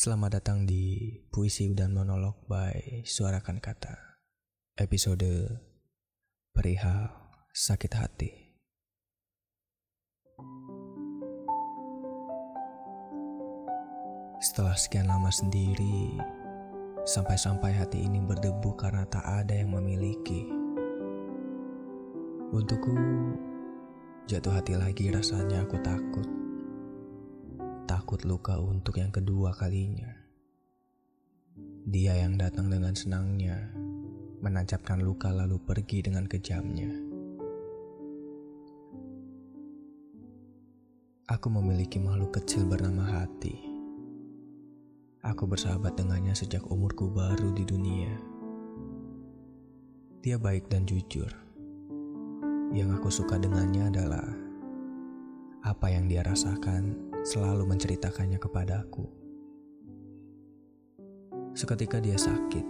Selamat 0.00 0.40
datang 0.40 0.64
di 0.64 1.12
Puisi 1.28 1.76
dan 1.76 1.92
Monolog 1.92 2.48
by 2.48 3.04
Suarakan 3.04 3.60
Kata 3.60 4.16
Episode 4.80 5.60
Perihal 6.56 7.12
Sakit 7.52 7.92
Hati. 8.00 8.32
Setelah 14.40 14.72
sekian 14.72 15.04
lama 15.04 15.28
sendiri 15.28 16.16
Sampai-sampai 17.04 17.76
hati 17.76 18.00
ini 18.00 18.24
berdebu 18.24 18.72
karena 18.80 19.04
tak 19.04 19.28
ada 19.28 19.52
yang 19.52 19.76
memiliki. 19.76 20.48
Untukku 22.56 22.96
Jatuh 24.24 24.64
hati 24.64 24.80
lagi 24.80 25.12
rasanya 25.12 25.68
aku 25.68 25.76
takut 25.84 26.49
takut 28.10 28.26
luka 28.26 28.58
untuk 28.58 28.98
yang 28.98 29.14
kedua 29.14 29.54
kalinya. 29.54 30.10
Dia 31.86 32.18
yang 32.18 32.34
datang 32.42 32.66
dengan 32.66 32.90
senangnya, 32.90 33.70
menancapkan 34.42 34.98
luka 34.98 35.30
lalu 35.30 35.62
pergi 35.62 36.02
dengan 36.02 36.26
kejamnya. 36.26 36.90
Aku 41.30 41.54
memiliki 41.54 42.02
makhluk 42.02 42.34
kecil 42.34 42.66
bernama 42.66 43.06
hati. 43.06 43.54
Aku 45.22 45.46
bersahabat 45.46 45.94
dengannya 45.94 46.34
sejak 46.34 46.66
umurku 46.66 47.14
baru 47.14 47.54
di 47.54 47.62
dunia. 47.62 48.10
Dia 50.18 50.34
baik 50.34 50.66
dan 50.66 50.82
jujur. 50.82 51.30
Yang 52.74 52.90
aku 52.98 53.08
suka 53.22 53.38
dengannya 53.38 53.86
adalah 53.86 54.26
apa 55.62 55.86
yang 55.94 56.10
dia 56.10 56.26
rasakan 56.26 57.09
selalu 57.20 57.68
menceritakannya 57.68 58.40
kepadaku. 58.40 59.04
Seketika 61.52 62.00
dia 62.00 62.16
sakit, 62.16 62.64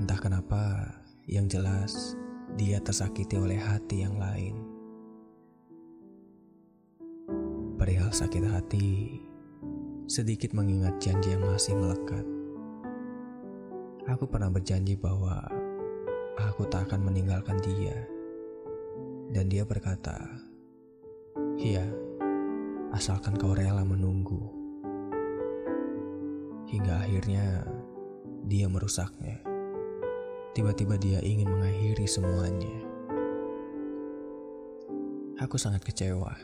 entah 0.00 0.16
kenapa, 0.16 0.88
yang 1.28 1.44
jelas 1.44 2.16
dia 2.56 2.80
tersakiti 2.80 3.36
oleh 3.36 3.60
hati 3.60 4.00
yang 4.00 4.16
lain. 4.16 4.56
Perihal 7.76 8.08
sakit 8.08 8.48
hati, 8.48 9.20
sedikit 10.08 10.56
mengingat 10.56 10.96
janji 10.98 11.36
yang 11.36 11.44
masih 11.44 11.76
melekat. 11.76 12.24
Aku 14.08 14.24
pernah 14.24 14.48
berjanji 14.48 14.96
bahwa 14.96 15.44
aku 16.40 16.64
tak 16.72 16.88
akan 16.88 17.12
meninggalkan 17.12 17.60
dia. 17.60 18.08
Dan 19.28 19.52
dia 19.52 19.68
berkata, 19.68 20.16
"Iya, 21.60 21.84
asalkan 22.92 23.36
kau 23.36 23.52
rela 23.52 23.84
menunggu. 23.84 24.40
Hingga 26.68 27.04
akhirnya 27.04 27.64
dia 28.44 28.68
merusaknya. 28.68 29.40
Tiba-tiba 30.56 30.96
dia 30.96 31.20
ingin 31.20 31.48
mengakhiri 31.48 32.08
semuanya. 32.08 32.76
Aku 35.38 35.54
sangat 35.60 35.84
kecewa. 35.84 36.34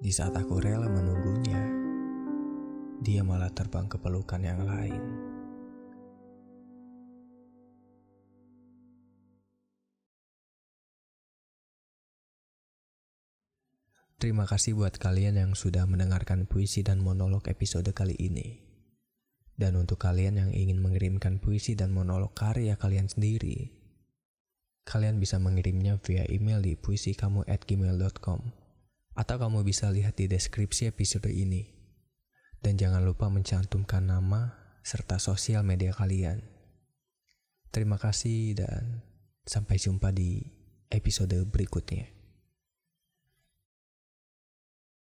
Di 0.00 0.10
saat 0.10 0.32
aku 0.32 0.58
rela 0.58 0.88
menunggunya, 0.88 1.60
dia 3.04 3.20
malah 3.20 3.52
terbang 3.52 3.86
ke 3.86 4.00
pelukan 4.00 4.40
yang 4.40 4.64
lain. 4.64 5.29
Terima 14.20 14.44
kasih 14.44 14.76
buat 14.76 15.00
kalian 15.00 15.40
yang 15.40 15.52
sudah 15.56 15.88
mendengarkan 15.88 16.44
puisi 16.44 16.84
dan 16.84 17.00
monolog 17.00 17.48
episode 17.48 17.88
kali 17.96 18.12
ini. 18.20 18.60
Dan 19.56 19.80
untuk 19.80 19.96
kalian 19.96 20.36
yang 20.36 20.52
ingin 20.52 20.76
mengirimkan 20.76 21.40
puisi 21.40 21.72
dan 21.72 21.88
monolog 21.96 22.36
karya 22.36 22.76
kalian 22.76 23.08
sendiri, 23.08 23.72
kalian 24.84 25.16
bisa 25.16 25.40
mengirimnya 25.40 25.96
via 26.04 26.28
email 26.28 26.60
di 26.60 26.76
puisikamu@gmail.com 26.76 28.40
atau 29.16 29.36
kamu 29.40 29.64
bisa 29.64 29.88
lihat 29.88 30.20
di 30.20 30.28
deskripsi 30.28 30.92
episode 30.92 31.32
ini. 31.32 31.72
Dan 32.60 32.76
jangan 32.76 33.00
lupa 33.00 33.32
mencantumkan 33.32 34.04
nama 34.04 34.52
serta 34.84 35.16
sosial 35.16 35.64
media 35.64 35.96
kalian. 35.96 36.44
Terima 37.72 37.96
kasih 37.96 38.52
dan 38.52 39.00
sampai 39.48 39.80
jumpa 39.80 40.12
di 40.12 40.44
episode 40.92 41.40
berikutnya. 41.48 42.19